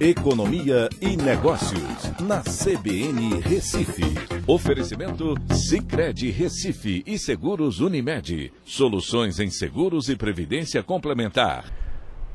[0.00, 4.02] Economia e Negócios, na CBN Recife.
[4.46, 8.50] Oferecimento Cicred Recife e Seguros Unimed.
[8.64, 11.70] Soluções em seguros e previdência complementar.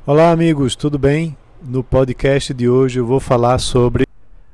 [0.06, 1.36] Olá, amigos, tudo bem?
[1.60, 4.06] No podcast de hoje eu vou falar sobre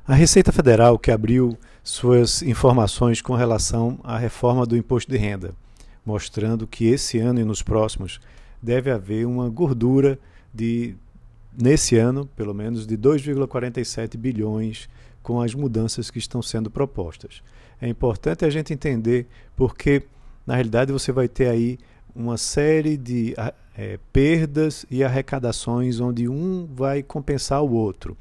[0.07, 5.53] a Receita Federal que abriu suas informações com relação à reforma do imposto de renda,
[6.05, 8.21] mostrando que esse ano e nos próximos
[8.61, 10.17] deve haver uma gordura
[10.53, 10.95] de
[11.57, 14.89] nesse ano, pelo menos, de 2,47 bilhões
[15.21, 17.43] com as mudanças que estão sendo propostas.
[17.79, 20.03] É importante a gente entender porque,
[20.45, 21.77] na realidade, você vai ter aí
[22.15, 23.33] uma série de
[23.77, 28.17] é, perdas e arrecadações onde um vai compensar o outro.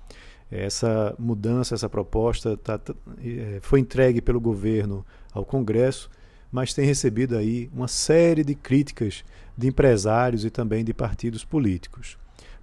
[0.50, 2.80] Essa mudança, essa proposta tá,
[3.22, 6.10] é, foi entregue pelo governo ao Congresso,
[6.50, 9.24] mas tem recebido aí uma série de críticas
[9.56, 12.18] de empresários e também de partidos políticos.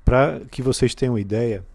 [0.07, 1.65] Para que vocês tenham ideia,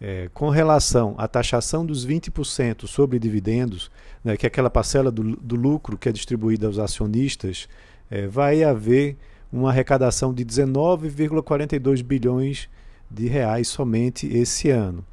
[0.00, 3.92] é, com relação à taxação dos 20% sobre dividendos,
[4.24, 7.68] né, que é aquela parcela do, do, lucro que é distribuída aos acionistas,
[8.10, 9.16] é, vai haver
[9.52, 12.68] uma arrecadação de 19,42 bilhões
[13.08, 15.04] de reais somente esse ano.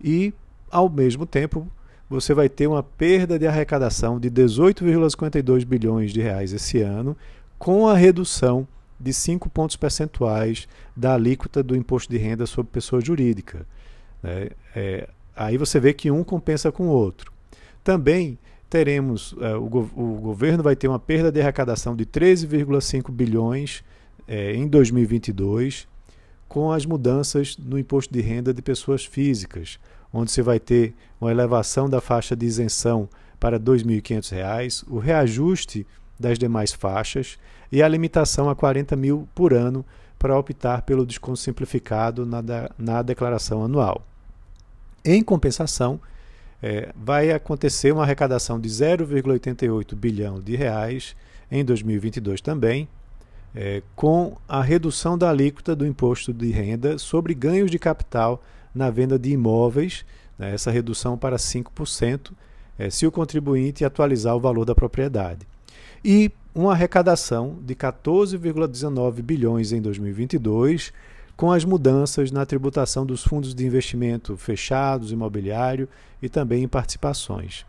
[0.00, 0.32] E,
[0.70, 1.66] ao mesmo tempo,
[2.08, 7.16] você vai ter uma perda de arrecadação de 18,52 bilhões de reais esse ano,
[7.58, 8.68] com a redução
[9.00, 13.66] de 5 pontos percentuais da alíquota do imposto de renda sobre pessoa jurídica.
[14.22, 14.50] Né?
[14.76, 17.32] É, aí você vê que um compensa com o outro.
[17.82, 23.82] Também teremos, é, o, o, governo vai ter uma perda de arrecadação de 13,5 bilhões
[24.28, 25.88] é, em 2022,
[26.46, 29.78] com as mudanças no imposto de renda de pessoas físicas,
[30.12, 35.86] onde você vai ter uma elevação da faixa de isenção para R$ 2.500, o reajuste
[36.20, 37.38] das demais faixas
[37.72, 39.84] e a limitação a 40 mil por ano
[40.18, 42.42] para optar pelo desconto simplificado na,
[42.78, 44.06] na declaração anual.
[45.02, 45.98] Em compensação,
[46.62, 51.16] é, vai acontecer uma arrecadação de 0,88 bilhão de reais
[51.50, 52.86] em 2022 também,
[53.54, 58.42] é, com a redução da alíquota do imposto de renda sobre ganhos de capital
[58.74, 60.04] na venda de imóveis,
[60.38, 62.32] né, essa redução para 5%,
[62.78, 65.48] é, se o contribuinte atualizar o valor da propriedade
[66.04, 70.92] e uma arrecadação de 14,19 bilhões em 2022,
[71.36, 75.88] com as mudanças na tributação dos fundos de investimento fechados, imobiliário
[76.20, 77.64] e também em participações.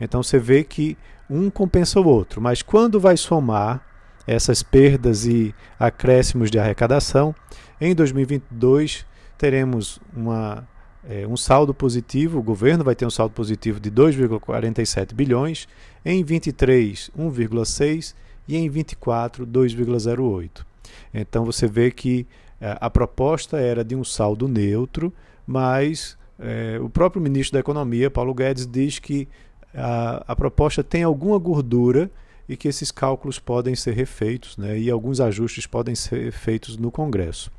[0.00, 0.96] Então você vê que
[1.28, 3.84] um compensa o outro, mas quando vai somar
[4.26, 7.34] essas perdas e acréscimos de arrecadação,
[7.80, 9.04] em 2022
[9.38, 10.66] teremos uma
[11.08, 15.68] é, um saldo positivo, o governo vai ter um saldo positivo de 2,47 bilhões,
[16.04, 18.14] em 23, 1,6
[18.48, 20.64] e em 24, 2,08.
[21.12, 22.26] Então você vê que
[22.60, 25.12] é, a proposta era de um saldo neutro,
[25.46, 29.28] mas é, o próprio ministro da Economia, Paulo Guedes, diz que
[29.74, 32.10] a, a proposta tem alguma gordura
[32.48, 36.90] e que esses cálculos podem ser refeitos né, e alguns ajustes podem ser feitos no
[36.90, 37.50] Congresso.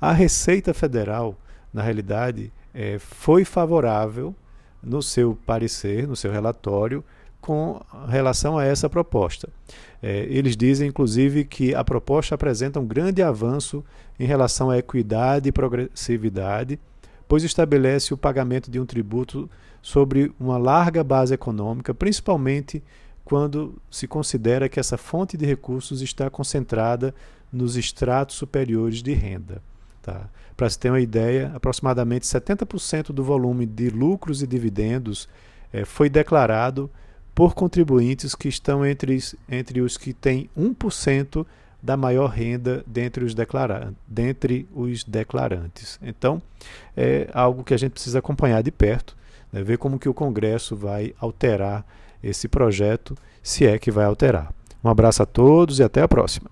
[0.00, 1.36] A Receita Federal,
[1.72, 4.34] na realidade, é, foi favorável
[4.82, 7.04] no seu parecer, no seu relatório,
[7.40, 9.48] com relação a essa proposta.
[10.02, 13.84] É, eles dizem, inclusive, que a proposta apresenta um grande avanço
[14.18, 16.78] em relação à equidade e progressividade,
[17.26, 19.48] pois estabelece o pagamento de um tributo
[19.82, 22.82] sobre uma larga base econômica, principalmente
[23.24, 27.14] quando se considera que essa fonte de recursos está concentrada
[27.52, 29.62] nos estratos superiores de renda.
[30.02, 30.28] Tá?
[30.56, 35.28] Para se ter uma ideia, aproximadamente 70% do volume de lucros e dividendos
[35.72, 36.90] é, foi declarado
[37.34, 39.18] por contribuintes que estão entre,
[39.48, 41.46] entre os que têm 1%
[41.82, 45.98] da maior renda dentre os, declara dentre os declarantes.
[46.02, 46.42] Então,
[46.96, 49.16] é algo que a gente precisa acompanhar de perto,
[49.50, 51.86] né, ver como que o Congresso vai alterar
[52.22, 54.52] esse projeto, se é que vai alterar.
[54.84, 56.50] Um abraço a todos e até a próxima.